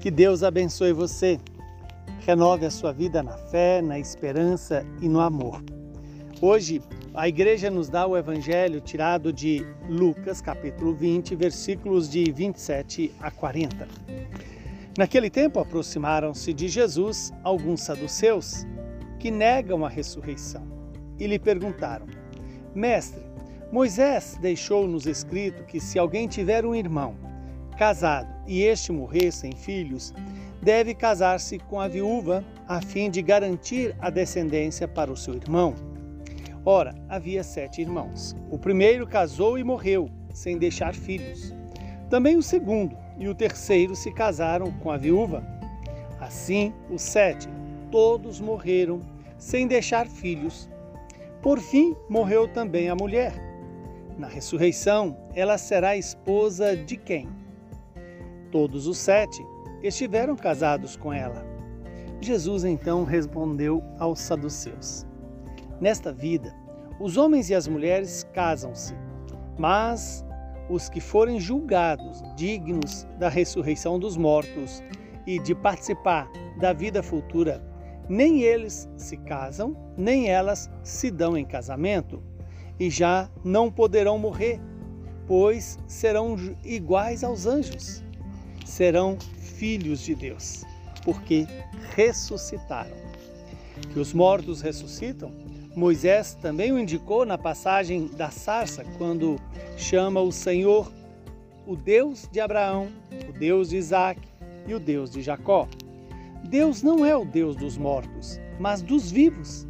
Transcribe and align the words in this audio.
Que 0.00 0.10
Deus 0.10 0.42
abençoe 0.42 0.94
você. 0.94 1.38
Renove 2.20 2.64
a 2.64 2.70
sua 2.70 2.90
vida 2.90 3.22
na 3.22 3.36
fé, 3.36 3.82
na 3.82 3.98
esperança 3.98 4.82
e 4.98 5.06
no 5.06 5.20
amor. 5.20 5.62
Hoje, 6.40 6.80
a 7.12 7.28
igreja 7.28 7.70
nos 7.70 7.90
dá 7.90 8.06
o 8.06 8.16
evangelho 8.16 8.80
tirado 8.80 9.30
de 9.30 9.62
Lucas, 9.90 10.40
capítulo 10.40 10.94
20, 10.94 11.36
versículos 11.36 12.08
de 12.08 12.32
27 12.32 13.12
a 13.20 13.30
40. 13.30 13.86
Naquele 14.96 15.28
tempo, 15.28 15.58
aproximaram-se 15.58 16.54
de 16.54 16.66
Jesus 16.66 17.30
alguns 17.44 17.82
saduceus 17.82 18.66
que 19.18 19.30
negam 19.30 19.84
a 19.84 19.88
ressurreição 19.90 20.66
e 21.18 21.26
lhe 21.26 21.38
perguntaram: 21.38 22.06
Mestre, 22.74 23.20
Moisés 23.70 24.38
deixou-nos 24.40 25.04
escrito 25.04 25.62
que 25.64 25.78
se 25.78 25.98
alguém 25.98 26.26
tiver 26.26 26.64
um 26.64 26.74
irmão 26.74 27.29
casado 27.80 28.28
e 28.46 28.62
este 28.62 28.92
morrer 28.92 29.32
sem 29.32 29.52
filhos, 29.52 30.12
deve 30.60 30.94
casar-se 30.94 31.58
com 31.58 31.80
a 31.80 31.88
viúva 31.88 32.44
a 32.68 32.82
fim 32.82 33.08
de 33.08 33.22
garantir 33.22 33.96
a 33.98 34.10
descendência 34.10 34.86
para 34.86 35.10
o 35.10 35.16
seu 35.16 35.32
irmão. 35.32 35.74
Ora, 36.62 36.94
havia 37.08 37.42
sete 37.42 37.80
irmãos. 37.80 38.36
O 38.50 38.58
primeiro 38.58 39.06
casou 39.06 39.58
e 39.58 39.64
morreu, 39.64 40.10
sem 40.30 40.58
deixar 40.58 40.94
filhos. 40.94 41.54
Também 42.10 42.36
o 42.36 42.42
segundo 42.42 42.94
e 43.18 43.26
o 43.28 43.34
terceiro 43.34 43.96
se 43.96 44.12
casaram 44.12 44.70
com 44.72 44.90
a 44.90 44.98
viúva. 44.98 45.42
Assim, 46.20 46.74
os 46.90 47.00
sete, 47.00 47.48
todos 47.90 48.42
morreram, 48.42 49.00
sem 49.38 49.66
deixar 49.66 50.06
filhos. 50.06 50.68
Por 51.40 51.58
fim, 51.58 51.96
morreu 52.10 52.46
também 52.46 52.90
a 52.90 52.94
mulher. 52.94 53.32
Na 54.18 54.28
ressurreição, 54.28 55.16
ela 55.34 55.56
será 55.56 55.96
esposa 55.96 56.76
de 56.76 56.98
quem? 56.98 57.39
Todos 58.50 58.88
os 58.88 58.98
sete 58.98 59.46
estiveram 59.82 60.34
casados 60.34 60.96
com 60.96 61.12
ela. 61.12 61.46
Jesus 62.20 62.64
então 62.64 63.04
respondeu 63.04 63.82
aos 63.98 64.18
saduceus: 64.18 65.06
Nesta 65.80 66.12
vida, 66.12 66.54
os 66.98 67.16
homens 67.16 67.48
e 67.48 67.54
as 67.54 67.68
mulheres 67.68 68.26
casam-se, 68.34 68.94
mas 69.56 70.24
os 70.68 70.88
que 70.88 71.00
forem 71.00 71.38
julgados 71.38 72.22
dignos 72.36 73.06
da 73.18 73.28
ressurreição 73.28 73.98
dos 73.98 74.16
mortos 74.16 74.82
e 75.26 75.38
de 75.38 75.54
participar 75.54 76.30
da 76.58 76.72
vida 76.72 77.02
futura, 77.02 77.64
nem 78.08 78.42
eles 78.42 78.88
se 78.96 79.16
casam, 79.16 79.76
nem 79.96 80.28
elas 80.28 80.68
se 80.82 81.10
dão 81.10 81.36
em 81.36 81.44
casamento, 81.44 82.22
e 82.78 82.90
já 82.90 83.30
não 83.44 83.70
poderão 83.70 84.18
morrer, 84.18 84.60
pois 85.26 85.78
serão 85.86 86.36
iguais 86.64 87.22
aos 87.22 87.46
anjos 87.46 88.04
serão 88.70 89.18
filhos 89.38 90.00
de 90.00 90.14
Deus, 90.14 90.64
porque 91.04 91.46
ressuscitaram. 91.94 92.96
Que 93.92 93.98
os 93.98 94.12
mortos 94.12 94.60
ressuscitam, 94.60 95.32
Moisés 95.74 96.34
também 96.34 96.72
o 96.72 96.78
indicou 96.78 97.24
na 97.24 97.38
passagem 97.38 98.06
da 98.08 98.30
sarça, 98.30 98.84
quando 98.98 99.36
chama 99.76 100.20
o 100.20 100.32
Senhor 100.32 100.90
o 101.66 101.76
Deus 101.76 102.28
de 102.30 102.40
Abraão, 102.40 102.88
o 103.28 103.32
Deus 103.32 103.70
de 103.70 103.76
Isaac 103.76 104.20
e 104.66 104.74
o 104.74 104.80
Deus 104.80 105.10
de 105.10 105.22
Jacó. 105.22 105.68
Deus 106.48 106.82
não 106.82 107.04
é 107.06 107.16
o 107.16 107.24
Deus 107.24 107.54
dos 107.54 107.76
mortos, 107.76 108.40
mas 108.58 108.82
dos 108.82 109.10
vivos, 109.10 109.66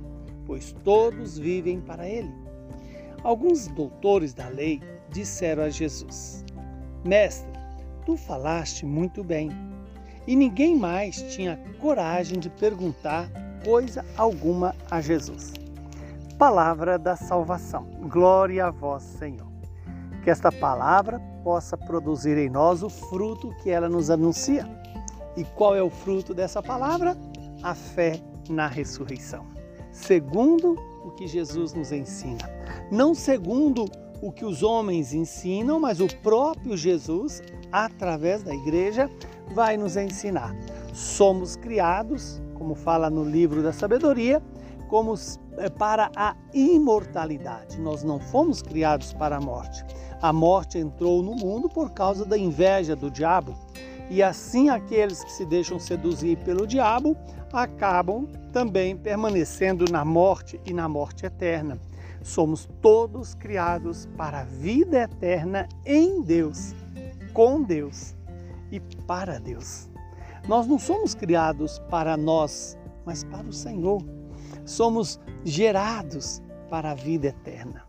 pois 0.47 0.75
todos 0.85 1.39
vivem 1.39 1.81
para 1.81 2.09
Ele. 2.09 2.33
Alguns 3.23 3.67
doutores 3.69 4.33
da 4.33 4.49
lei 4.49 4.81
disseram 5.11 5.65
a 5.65 5.69
Jesus: 5.69 6.45
Mestre, 7.05 7.60
Tu 8.05 8.17
falaste 8.17 8.87
muito 8.87 9.23
bem. 9.23 9.51
E 10.27 10.37
ninguém 10.37 10.77
mais 10.77 11.23
tinha 11.35 11.59
coragem 11.81 12.39
de 12.39 12.49
perguntar 12.51 13.29
coisa 13.65 14.05
alguma 14.17 14.75
a 14.91 15.01
Jesus. 15.01 15.53
Palavra 16.39 16.99
da 16.99 17.17
salvação. 17.17 17.85
Glória 18.09 18.67
a 18.67 18.71
vós, 18.71 19.03
Senhor. 19.03 19.47
Que 20.23 20.31
esta 20.31 20.51
palavra 20.51 21.21
possa 21.43 21.77
produzir 21.77 22.37
em 22.39 22.49
nós 22.49 22.83
o 22.83 22.89
fruto 22.89 23.55
que 23.63 23.71
ela 23.71 23.89
nos 23.89 24.11
anuncia. 24.11 24.67
E 25.37 25.45
qual 25.45 25.75
é 25.75 25.83
o 25.83 25.91
fruto 25.91 26.35
dessa 26.35 26.63
palavra? 26.63 27.17
A 27.63 27.75
fé 27.75 28.21
na 28.49 28.67
ressurreição. 28.67 29.47
Segundo 29.93 30.77
o 31.05 31.11
que 31.13 31.27
Jesus 31.27 31.73
nos 31.75 31.93
ensina. 31.93 32.49
Não 32.91 33.15
segundo 33.15 33.87
o 34.21 34.31
que 34.31 34.45
os 34.45 34.63
homens 34.63 35.13
ensinam, 35.15 35.81
mas 35.81 36.01
o 36.01 36.07
próprio 36.07 36.77
Jesus, 36.77 37.43
através 37.73 38.43
da 38.43 38.55
igreja, 38.55 39.11
vai 39.55 39.77
nos 39.77 39.97
ensinar. 39.97 40.55
Somos 40.93 41.57
criados, 41.57 42.41
como 42.55 42.75
fala 42.75 43.09
no 43.09 43.25
livro 43.25 43.63
da 43.63 43.73
sabedoria, 43.73 44.43
como 44.89 45.15
eh, 45.57 45.71
para 45.71 46.11
a 46.17 46.37
imortalidade. 46.53 47.81
Nós 47.81 48.03
não 48.03 48.19
fomos 48.19 48.61
criados 48.61 49.13
para 49.13 49.37
a 49.37 49.41
morte. 49.41 49.85
A 50.21 50.33
morte 50.33 50.79
entrou 50.79 51.23
no 51.23 51.35
mundo 51.35 51.69
por 51.69 51.91
causa 51.93 52.25
da 52.25 52.37
inveja 52.37 52.95
do 52.95 53.11
diabo. 53.11 53.55
E 54.11 54.23
assim 54.23 54.69
aqueles 54.69 55.25
que 55.25 55.33
se 55.33 55.47
deixam 55.47 55.79
seduzir 55.79 56.37
pelo 56.39 56.67
diabo 56.67 57.17
acabam 57.53 58.27
também 58.53 58.97
permanecendo 58.97 59.85
na 59.91 60.05
morte 60.05 60.61
e 60.67 60.75
na 60.75 60.89
morte 60.89 61.25
eterna. 61.25 61.79
Somos 62.23 62.69
todos 62.81 63.35
criados 63.35 64.07
para 64.17 64.41
a 64.41 64.45
vida 64.45 65.03
eterna 65.03 65.69
em 65.85 66.23
Deus, 66.23 66.75
com 67.33 67.63
Deus 67.63 68.15
e 68.71 68.81
para 69.07 69.39
Deus. 69.39 69.89
Nós 70.47 70.67
não 70.67 70.79
somos 70.79 71.15
criados 71.15 71.79
para 71.91 72.17
nós, 72.17 72.77
mas 73.05 73.25
para 73.25 73.47
o 73.47 73.53
Senhor. 73.53 74.03
Somos 74.65 75.19
gerados 75.45 76.43
para 76.69 76.93
a 76.93 76.95
vida 76.95 77.29
eterna. 77.29 77.85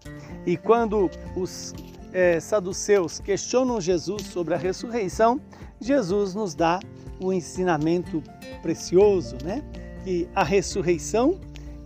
E 0.45 0.57
quando 0.57 1.09
os 1.35 1.73
é, 2.13 2.39
saduceus 2.39 3.19
questionam 3.19 3.79
Jesus 3.79 4.23
sobre 4.23 4.53
a 4.53 4.57
ressurreição, 4.57 5.39
Jesus 5.79 6.33
nos 6.33 6.55
dá 6.55 6.79
um 7.19 7.31
ensinamento 7.31 8.23
precioso, 8.61 9.37
né? 9.43 9.63
Que 10.03 10.27
a 10.33 10.43
ressurreição 10.43 11.39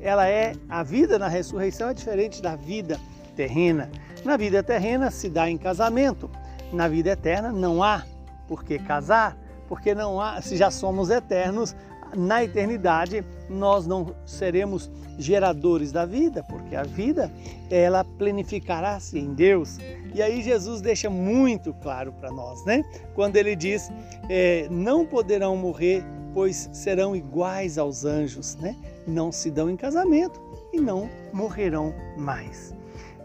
ela 0.06 0.28
é 0.28 0.54
a 0.70 0.84
vida 0.84 1.18
na 1.18 1.28
ressurreição 1.28 1.90
é 1.90 1.94
diferente 1.94 2.40
da 2.42 2.56
vida 2.56 3.00
terrena. 3.36 3.90
Na 4.24 4.38
vida 4.38 4.62
terrena 4.62 5.10
se 5.10 5.30
dá 5.30 5.50
em 5.50 5.58
casamento. 5.58 6.30
Na 6.72 6.88
vida 6.88 7.10
eterna 7.10 7.52
não 7.52 7.82
há 7.82 8.04
por 8.48 8.64
que 8.64 8.78
casar, 8.78 9.36
porque 9.68 9.96
não 9.96 10.22
há, 10.22 10.42
se 10.42 10.56
já 10.58 10.70
somos 10.70 11.10
eternos, 11.10 11.76
na 12.16 12.44
eternidade 12.44 13.26
nós 13.50 13.88
não 13.88 14.16
seremos 14.26 14.92
geradores 15.18 15.92
da 15.92 16.06
vida, 16.06 16.44
porque 16.44 16.76
a 16.76 16.84
vida 16.84 17.32
ela 17.70 18.04
planificará-se 18.04 19.18
em 19.18 19.34
Deus. 19.34 19.80
E 20.14 20.22
aí 20.22 20.42
Jesus 20.42 20.82
deixa 20.82 21.10
muito 21.10 21.74
claro 21.74 22.14
para 22.14 22.32
nós, 22.32 22.64
né? 22.64 22.84
Quando 23.14 23.38
ele 23.38 23.56
diz: 23.56 23.92
é, 24.30 24.68
não 24.70 25.06
poderão 25.06 25.58
morrer, 25.58 26.04
pois 26.36 26.70
serão 26.74 27.16
iguais 27.16 27.78
aos 27.78 28.04
anjos, 28.04 28.56
né? 28.58 28.76
não 29.08 29.32
se 29.32 29.50
dão 29.50 29.70
em 29.70 29.78
casamento 29.78 30.42
e 30.74 30.82
não 30.82 31.10
morrerão 31.32 31.94
mais. 32.18 32.76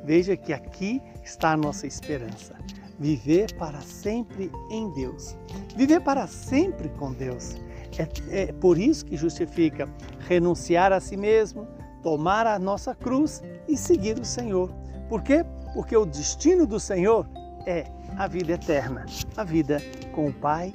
Veja 0.05 0.37
que 0.37 0.53
aqui 0.53 1.03
está 1.25 1.51
a 1.51 1.57
nossa 1.57 1.89
esperança. 1.89 2.55
Viver 3.01 3.53
para 3.57 3.81
sempre 3.81 4.53
em 4.71 4.89
Deus. 4.93 5.37
Viver 5.77 6.01
para 6.03 6.29
sempre 6.29 6.89
com 6.91 7.13
Deus. 7.13 7.57
É, 7.99 8.43
é 8.43 8.53
por 8.53 8.79
isso 8.79 9.05
que 9.05 9.17
justifica 9.17 9.89
renunciar 10.21 10.93
a 10.93 11.01
si 11.01 11.17
mesmo, 11.17 11.67
tomar 12.05 12.47
a 12.47 12.61
nossa 12.61 12.95
cruz 12.95 13.43
e 13.67 13.77
seguir 13.77 14.21
o 14.21 14.25
Senhor. 14.25 14.73
Por 15.09 15.21
quê? 15.23 15.45
Porque 15.75 15.97
o 15.97 16.07
destino 16.07 16.65
do 16.65 16.79
Senhor 16.79 17.29
é 17.67 17.85
a 18.17 18.29
vida 18.29 18.53
eterna, 18.53 19.05
a 19.37 19.43
vida 19.43 19.83
com 20.13 20.29
o 20.29 20.33
Pai, 20.33 20.73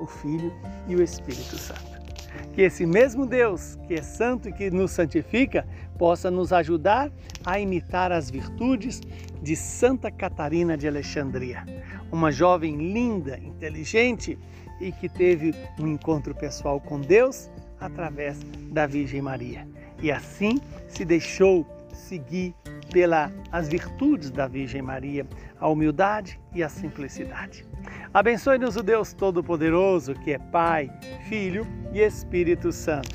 o 0.00 0.06
Filho 0.06 0.52
e 0.86 0.96
o 0.96 1.02
Espírito 1.02 1.56
Santo 1.56 1.98
que 2.58 2.62
esse 2.62 2.84
mesmo 2.84 3.24
Deus, 3.24 3.78
que 3.86 3.94
é 3.94 4.02
santo 4.02 4.48
e 4.48 4.52
que 4.52 4.68
nos 4.68 4.90
santifica, 4.90 5.64
possa 5.96 6.28
nos 6.28 6.52
ajudar 6.52 7.08
a 7.44 7.60
imitar 7.60 8.10
as 8.10 8.30
virtudes 8.30 9.00
de 9.40 9.54
Santa 9.54 10.10
Catarina 10.10 10.76
de 10.76 10.88
Alexandria, 10.88 11.64
uma 12.10 12.32
jovem 12.32 12.76
linda, 12.92 13.38
inteligente 13.38 14.38
e 14.80 14.90
que 14.90 15.08
teve 15.08 15.54
um 15.78 15.86
encontro 15.86 16.34
pessoal 16.34 16.80
com 16.80 17.00
Deus 17.00 17.48
através 17.80 18.38
da 18.72 18.86
Virgem 18.86 19.22
Maria. 19.22 19.64
E 20.02 20.10
assim 20.10 20.60
se 20.88 21.04
deixou 21.04 21.64
seguir 21.92 22.54
pelas 22.90 23.68
virtudes 23.68 24.30
da 24.30 24.46
Virgem 24.46 24.82
Maria, 24.82 25.26
a 25.58 25.68
humildade 25.68 26.40
e 26.54 26.62
a 26.62 26.68
simplicidade. 26.68 27.66
Abençoe-nos 28.12 28.76
o 28.76 28.82
Deus 28.82 29.12
Todo-Poderoso, 29.12 30.14
que 30.14 30.32
é 30.32 30.38
Pai, 30.38 30.90
Filho 31.28 31.66
e 31.92 32.00
Espírito 32.00 32.72
Santo. 32.72 33.14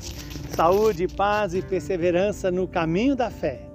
Saúde, 0.50 1.08
paz 1.08 1.54
e 1.54 1.62
perseverança 1.62 2.50
no 2.50 2.68
caminho 2.68 3.16
da 3.16 3.30
fé 3.30 3.73